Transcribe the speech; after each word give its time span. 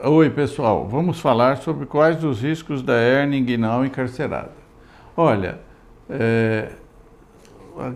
Oi, 0.00 0.30
pessoal. 0.30 0.86
Vamos 0.86 1.18
falar 1.18 1.56
sobre 1.56 1.84
quais 1.84 2.22
os 2.22 2.40
riscos 2.40 2.82
da 2.82 2.94
hernia 2.94 3.36
inguinal 3.36 3.84
encarcerada. 3.84 4.52
Olha, 5.16 5.58
é, 6.08 6.70
a, 7.76 7.92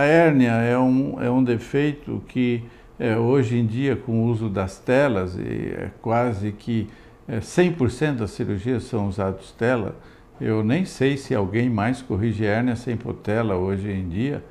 a, 0.00 0.02
hérnia 0.02 0.50
é 0.50 0.76
um, 0.76 1.22
é 1.22 1.30
um 1.30 1.44
defeito 1.44 2.20
que 2.26 2.64
é, 2.98 3.16
hoje 3.16 3.56
em 3.56 3.64
dia, 3.66 3.94
com 3.94 4.24
o 4.24 4.24
uso 4.24 4.48
das 4.48 4.78
telas, 4.80 5.36
e 5.36 5.76
é 5.78 5.90
quase 6.02 6.50
que 6.50 6.88
é, 7.28 7.38
100% 7.38 8.16
das 8.16 8.32
cirurgias 8.32 8.82
são 8.82 9.06
usadas 9.06 9.52
tela, 9.52 9.94
eu 10.40 10.64
nem 10.64 10.84
sei 10.84 11.16
se 11.16 11.36
alguém 11.36 11.70
mais 11.70 12.02
corrige 12.02 12.44
hérnia 12.44 12.74
sem 12.74 12.96
tela 13.22 13.54
hoje 13.54 13.92
em 13.92 14.08
dia, 14.08 14.42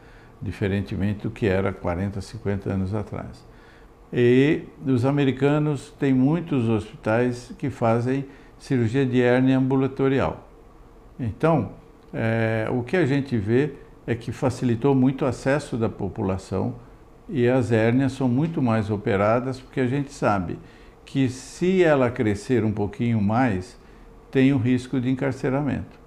diferentemente 0.41 1.23
do 1.23 1.29
que 1.29 1.47
era 1.47 1.73
40, 1.73 2.21
50 2.21 2.71
anos 2.71 2.95
atrás. 2.95 3.43
E 4.15 4.61
os 4.85 5.05
americanos 5.05 5.91
têm 5.99 6.13
muitos 6.13 6.69
hospitais 6.69 7.51
que 7.57 7.71
fazem 7.71 8.25
cirurgia 8.59 9.05
de 9.05 9.19
hérnia 9.19 9.57
ambulatorial. 9.57 10.47
Então, 11.19 11.71
é, 12.13 12.67
o 12.71 12.83
que 12.83 12.95
a 12.95 13.07
gente 13.07 13.35
vê 13.35 13.73
é 14.05 14.13
que 14.13 14.31
facilitou 14.31 14.93
muito 14.93 15.25
o 15.25 15.27
acesso 15.27 15.77
da 15.77 15.89
população 15.89 16.75
e 17.27 17.47
as 17.47 17.71
hérnias 17.71 18.11
são 18.11 18.29
muito 18.29 18.61
mais 18.61 18.91
operadas 18.91 19.59
porque 19.59 19.79
a 19.79 19.87
gente 19.87 20.11
sabe 20.13 20.59
que 21.03 21.27
se 21.27 21.83
ela 21.83 22.11
crescer 22.11 22.63
um 22.63 22.71
pouquinho 22.71 23.19
mais, 23.19 23.79
tem 24.29 24.53
o 24.53 24.57
risco 24.57 24.99
de 25.01 25.09
encarceramento. 25.09 25.99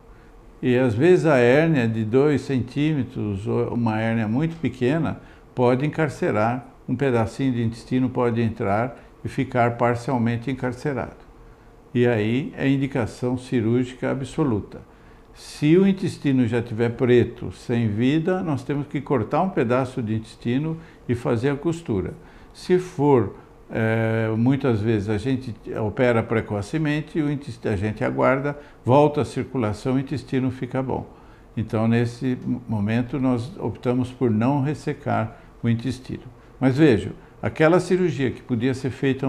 E 0.63 0.79
às 0.79 0.95
vezes 0.95 1.27
a 1.27 1.39
hérnia 1.39 1.89
de 1.89 2.05
2 2.05 2.41
centímetros, 2.41 3.47
uma 3.47 4.01
hérnia 4.01 4.29
muito 4.29 4.57
pequena, 4.61 5.21
pode 5.55 5.85
encarcerar 5.85 6.76
um 6.89 6.95
pedacinho 6.95 7.53
de 7.53 7.63
intestino 7.63 8.09
pode 8.09 8.41
entrar 8.41 8.99
e 9.25 9.29
ficar 9.29 9.77
parcialmente 9.77 10.51
encarcerado. 10.51 11.27
E 11.93 12.07
aí 12.07 12.53
é 12.57 12.69
indicação 12.69 13.37
cirúrgica 13.39 14.11
absoluta. 14.11 14.81
Se 15.35 15.77
o 15.77 15.87
intestino 15.87 16.47
já 16.47 16.61
estiver 16.61 16.91
preto, 16.91 17.53
sem 17.53 17.89
vida, 17.89 18.43
nós 18.43 18.63
temos 18.63 18.87
que 18.87 19.01
cortar 19.01 19.43
um 19.43 19.51
pedaço 19.51 20.03
de 20.03 20.15
intestino 20.15 20.79
e 21.09 21.15
fazer 21.15 21.51
a 21.51 21.57
costura. 21.57 22.15
Se 22.55 22.79
for, 22.79 23.35
é, 23.71 24.31
muitas 24.37 24.81
vezes 24.81 25.11
a 25.11 25.19
gente 25.19 25.55
opera 25.79 26.23
precocemente, 26.23 27.21
o 27.21 27.31
intestino, 27.31 27.75
a 27.75 27.77
gente 27.77 28.03
aguarda, 28.03 28.59
volta 28.85 29.21
a 29.21 29.25
circulação, 29.25 29.97
o 29.97 29.99
intestino 29.99 30.51
fica 30.51 30.83
bom. 30.83 31.07
Então, 31.57 31.89
nesse 31.89 32.39
momento, 32.69 33.19
nós 33.19 33.59
optamos 33.59 34.11
por 34.11 34.31
não 34.31 34.63
ressecar 34.63 35.37
o 35.63 35.69
intestino. 35.69 36.36
Mas 36.61 36.77
vejam, 36.77 37.13
aquela 37.43 37.81
cirurgia 37.81 38.31
que 38.31 38.43
podia 38.43 38.75
ser 38.75 38.91
feita 38.91 39.27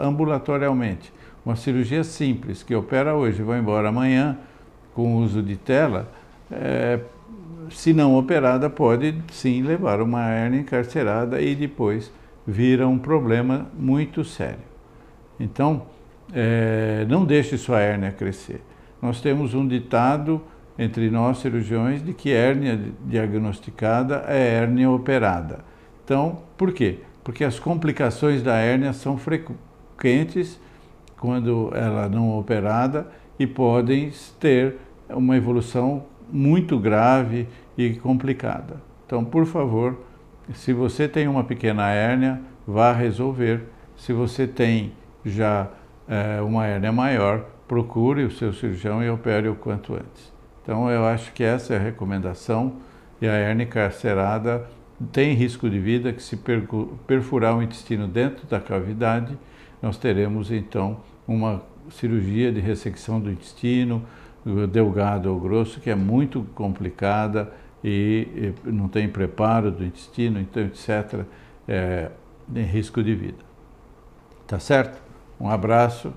ambulatorialmente, 0.00 1.12
uma 1.44 1.56
cirurgia 1.56 2.04
simples, 2.04 2.62
que 2.62 2.74
opera 2.74 3.14
hoje 3.14 3.40
e 3.40 3.44
vai 3.44 3.58
embora 3.58 3.88
amanhã, 3.88 4.38
com 4.94 5.16
o 5.16 5.18
uso 5.18 5.42
de 5.42 5.56
tela, 5.56 6.10
é, 6.50 7.00
se 7.70 7.92
não 7.92 8.16
operada, 8.16 8.70
pode 8.70 9.14
sim 9.30 9.62
levar 9.62 10.00
uma 10.00 10.28
hernia 10.30 10.60
encarcerada 10.60 11.40
e 11.40 11.54
depois 11.54 12.12
vira 12.46 12.88
um 12.88 12.98
problema 12.98 13.66
muito 13.78 14.24
sério. 14.24 14.68
Então, 15.38 15.82
é, 16.32 17.06
não 17.08 17.24
deixe 17.24 17.56
sua 17.56 17.80
hérnia 17.80 18.10
crescer. 18.10 18.60
Nós 19.00 19.20
temos 19.20 19.54
um 19.54 19.66
ditado 19.66 20.42
entre 20.78 21.10
nós 21.10 21.38
cirurgiões 21.38 22.04
de 22.04 22.12
que 22.12 22.30
hérnia 22.30 22.78
diagnosticada 23.04 24.24
é 24.28 24.54
hérnia 24.54 24.90
operada. 24.90 25.60
Então, 26.08 26.38
por 26.56 26.72
quê? 26.72 27.00
Porque 27.22 27.44
as 27.44 27.58
complicações 27.58 28.42
da 28.42 28.54
hérnia 28.54 28.94
são 28.94 29.18
frequentes 29.18 30.58
quando 31.18 31.70
ela 31.74 32.08
não 32.08 32.38
operada 32.38 33.08
e 33.38 33.46
podem 33.46 34.10
ter 34.40 34.76
uma 35.10 35.36
evolução 35.36 36.06
muito 36.32 36.78
grave 36.78 37.46
e 37.76 37.92
complicada. 37.96 38.80
Então, 39.04 39.22
por 39.22 39.44
favor, 39.44 39.98
se 40.54 40.72
você 40.72 41.06
tem 41.06 41.28
uma 41.28 41.44
pequena 41.44 41.90
hérnia, 41.90 42.40
vá 42.66 42.90
resolver. 42.90 43.64
Se 43.94 44.14
você 44.14 44.46
tem 44.46 44.94
já 45.26 45.68
é, 46.08 46.40
uma 46.40 46.66
hérnia 46.66 46.90
maior, 46.90 47.44
procure 47.68 48.24
o 48.24 48.30
seu 48.30 48.54
cirurgião 48.54 49.02
e 49.02 49.10
opere 49.10 49.46
o 49.46 49.54
quanto 49.54 49.92
antes. 49.92 50.32
Então, 50.62 50.90
eu 50.90 51.04
acho 51.04 51.34
que 51.34 51.44
essa 51.44 51.74
é 51.74 51.76
a 51.76 51.80
recomendação 51.80 52.76
e 53.20 53.28
a 53.28 53.32
hérnia 53.32 53.66
carcerada 53.66 54.77
tem 55.12 55.32
risco 55.34 55.70
de 55.70 55.78
vida 55.78 56.12
que 56.12 56.22
se 56.22 56.38
perfurar 57.06 57.56
o 57.56 57.62
intestino 57.62 58.08
dentro 58.08 58.46
da 58.46 58.60
cavidade, 58.60 59.38
nós 59.80 59.96
teremos 59.96 60.50
então 60.50 61.00
uma 61.26 61.62
cirurgia 61.90 62.52
de 62.52 62.60
ressecção 62.60 63.20
do 63.20 63.30
intestino, 63.30 64.04
delgado 64.70 65.32
ou 65.32 65.38
grosso, 65.38 65.80
que 65.80 65.90
é 65.90 65.94
muito 65.94 66.46
complicada 66.54 67.52
e, 67.84 68.52
não 68.64 68.88
tem 68.88 69.08
preparo 69.08 69.70
do 69.70 69.84
intestino, 69.84 70.40
então, 70.40 70.64
etc., 70.64 71.24
é, 71.66 72.10
tem 72.52 72.64
risco 72.64 73.02
de 73.02 73.14
vida. 73.14 73.44
Tá 74.46 74.58
certo? 74.58 75.00
Um 75.38 75.48
abraço 75.48 76.12